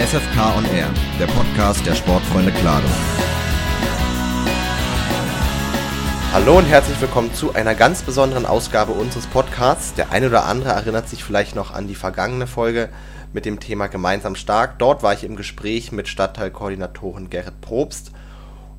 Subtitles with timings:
[0.00, 2.86] SFK on Air, der Podcast der Sportfreunde Klado.
[6.32, 9.92] Hallo und herzlich willkommen zu einer ganz besonderen Ausgabe unseres Podcasts.
[9.92, 12.88] Der eine oder andere erinnert sich vielleicht noch an die vergangene Folge
[13.34, 14.78] mit dem Thema Gemeinsam stark.
[14.78, 18.10] Dort war ich im Gespräch mit Stadtteilkoordinatorin Gerrit Probst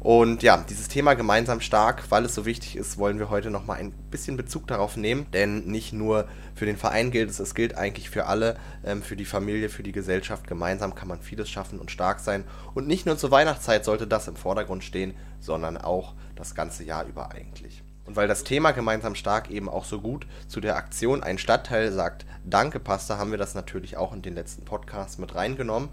[0.04, 3.77] und ja, dieses Thema gemeinsam stark, weil es so wichtig ist, wollen wir heute nochmal
[3.77, 5.27] ein bisschen Bezug darauf nehmen.
[5.31, 9.15] Denn nicht nur für den Verein gilt es, es gilt eigentlich für alle, ähm, für
[9.15, 10.47] die Familie, für die Gesellschaft.
[10.47, 12.46] Gemeinsam kann man vieles schaffen und stark sein.
[12.74, 17.05] Und nicht nur zur Weihnachtszeit sollte das im Vordergrund stehen, sondern auch das ganze Jahr
[17.05, 17.83] über eigentlich.
[18.07, 21.91] Und weil das Thema gemeinsam stark eben auch so gut zu der Aktion Ein Stadtteil
[21.91, 25.89] sagt Danke Pasta, haben wir das natürlich auch in den letzten Podcasts mit reingenommen.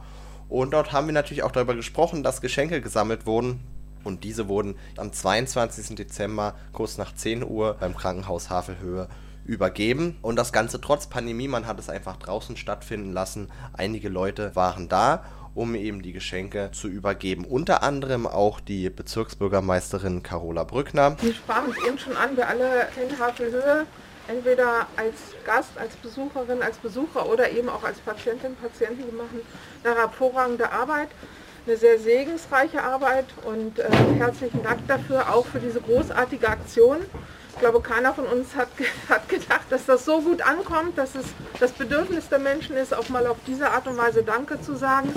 [0.49, 3.61] Und dort haben wir natürlich auch darüber gesprochen, dass Geschenke gesammelt wurden
[4.05, 5.97] und diese wurden am 22.
[5.97, 9.09] Dezember kurz nach 10 Uhr beim Krankenhaus Havelhöhe
[9.45, 10.17] übergeben.
[10.23, 13.51] Und das Ganze trotz Pandemie, man hat es einfach draußen stattfinden lassen.
[13.73, 17.45] Einige Leute waren da, um eben die Geschenke zu übergeben.
[17.45, 21.17] Unter anderem auch die Bezirksbürgermeisterin Carola Brückner.
[21.21, 23.87] Wir sprachen es eben schon an, wir alle kennen Havelhöhe.
[24.29, 25.15] Entweder als
[25.47, 29.41] Gast, als Besucherin, als Besucher oder eben auch als Patientin, Patienten, die machen
[29.83, 31.09] eine hervorragende Arbeit
[31.67, 36.99] eine sehr segensreiche Arbeit und äh, herzlichen Dank dafür, auch für diese großartige Aktion.
[37.53, 38.69] Ich glaube, keiner von uns hat,
[39.09, 41.27] hat gedacht, dass das so gut ankommt, dass es
[41.61, 45.13] das Bedürfnis der Menschen ist, auch mal auf diese Art und Weise Danke zu sagen.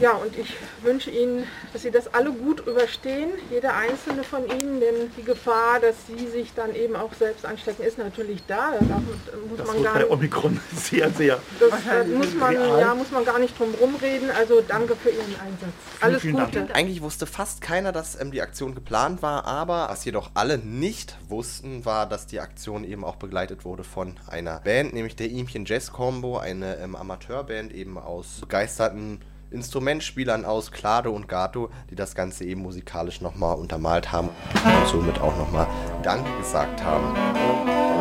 [0.00, 4.80] Ja, und ich wünsche Ihnen, dass Sie das alle gut überstehen, jeder einzelne von Ihnen,
[4.80, 8.72] denn die Gefahr, dass Sie sich dann eben auch selbst anstecken, ist natürlich da.
[8.80, 9.02] Da
[9.48, 11.38] muss das man gar bei Omikron sehr, sehr.
[11.60, 14.30] Das, das muss, man, ja, muss man gar nicht drum rumreden.
[14.30, 15.70] Also danke für Ihren Einsatz.
[16.00, 16.74] Alles vielen, vielen Gute.
[16.74, 21.16] Eigentlich wusste fast keiner, dass ähm, die Aktion geplant war, aber was jedoch alle nicht
[21.28, 25.64] wussten, war, dass die Aktion eben auch begleitet wurde von einer Band, nämlich der Ihmchen
[25.64, 29.20] Jazz Combo, eine ähm, Amateurband eben aus begeisterten
[29.52, 35.20] Instrumentspielern aus Clado und Gato, die das Ganze eben musikalisch nochmal untermalt haben und somit
[35.20, 35.66] auch nochmal
[36.02, 37.91] Danke gesagt haben.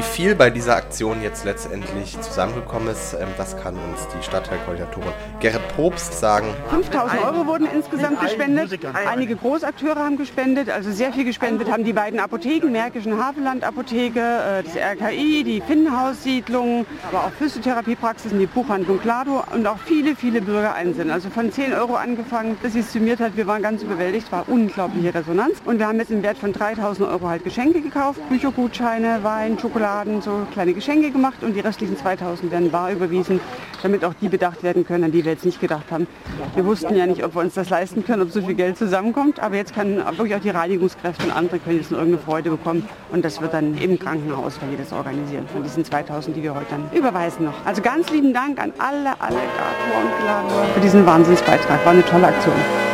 [0.00, 5.66] Viel bei dieser Aktion jetzt letztendlich zusammengekommen ist, ähm, das kann uns die Stadtteilkoordinatorin Gerrit
[5.74, 6.46] Probst sagen.
[6.70, 8.78] 5000 Euro wurden insgesamt gespendet.
[9.10, 14.20] Einige Großakteure haben gespendet, also sehr viel gespendet haben die beiden Apotheken, Märkischen Havelland Apotheke,
[14.20, 20.40] äh, das RKI, die Finnenhaussiedlung, aber auch Physiotherapiepraxisen, die Buchhandlung Klado und auch viele, viele
[20.40, 21.10] Bürger einzeln.
[21.10, 23.36] Also von 10 Euro angefangen, bis sie es summiert hat.
[23.36, 25.60] Wir waren ganz überwältigt, war unglaubliche Resonanz.
[25.64, 29.81] Und wir haben jetzt im Wert von 3000 Euro halt Geschenke gekauft, Büchergutscheine, Wein, Schokolade,
[29.82, 33.40] Milliarden so kleine Geschenke gemacht und die restlichen 2000 werden bar überwiesen,
[33.82, 36.06] damit auch die bedacht werden können, an die wir jetzt nicht gedacht haben.
[36.54, 39.40] Wir wussten ja nicht, ob wir uns das leisten können, ob so viel Geld zusammenkommt,
[39.40, 42.88] aber jetzt können wirklich auch die Reinigungskräfte und andere können jetzt nur irgendeine Freude bekommen
[43.10, 46.54] und das wird dann im Krankenhaus, weil wir das organisieren, von diesen 2000, die wir
[46.54, 47.66] heute dann überweisen noch.
[47.66, 51.84] Also ganz lieben Dank an alle, alle Gator und Glador für diesen Wahnsinnsbeitrag.
[51.84, 52.91] War eine tolle Aktion.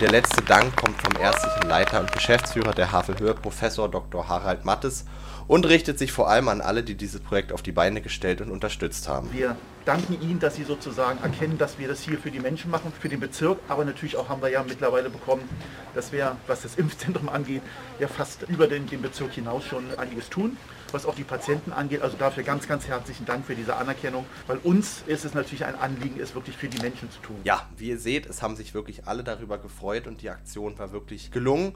[0.00, 4.28] Der letzte Dank kommt vom ärztlichen Leiter und Geschäftsführer der Havelhöhe, Professor Dr.
[4.28, 5.04] Harald Mattes,
[5.46, 8.50] und richtet sich vor allem an alle, die dieses Projekt auf die Beine gestellt und
[8.50, 9.30] unterstützt haben.
[9.32, 12.92] Wir danken Ihnen, dass Sie sozusagen erkennen, dass wir das hier für die Menschen machen,
[12.98, 15.42] für den Bezirk, aber natürlich auch haben wir ja mittlerweile bekommen,
[15.94, 17.62] dass wir, was das Impfzentrum angeht,
[17.98, 20.56] ja fast über den, den Bezirk hinaus schon einiges tun
[20.92, 22.02] was auch die Patienten angeht.
[22.02, 25.74] Also dafür ganz, ganz herzlichen Dank für diese Anerkennung, weil uns ist es natürlich ein
[25.74, 27.36] Anliegen, es wirklich für die Menschen zu tun.
[27.44, 30.92] Ja, wie ihr seht, es haben sich wirklich alle darüber gefreut und die Aktion war
[30.92, 31.74] wirklich gelungen.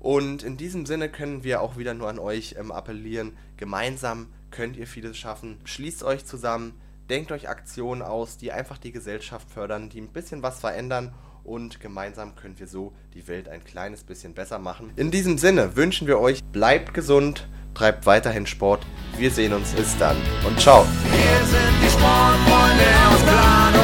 [0.00, 3.36] Und in diesem Sinne können wir auch wieder nur an euch ähm, appellieren.
[3.56, 5.58] Gemeinsam könnt ihr vieles schaffen.
[5.64, 6.74] Schließt euch zusammen,
[7.08, 11.14] denkt euch Aktionen aus, die einfach die Gesellschaft fördern, die ein bisschen was verändern
[11.44, 14.92] und gemeinsam können wir so die Welt ein kleines bisschen besser machen.
[14.96, 18.84] In diesem Sinne wünschen wir euch, bleibt gesund, treibt weiterhin Sport.
[19.16, 20.16] Wir sehen uns bis dann
[20.46, 20.84] und ciao.
[21.04, 23.83] Wir sind die Sportfreunde aus Planung.